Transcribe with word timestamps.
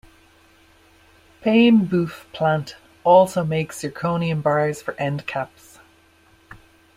Paimboeuf 1.43 2.25
plant 2.33 2.75
also 3.03 3.43
makes 3.43 3.83
zirconium 3.83 4.41
bars 4.41 4.81
for 4.81 4.95
end 4.99 5.27
caps. 5.27 5.77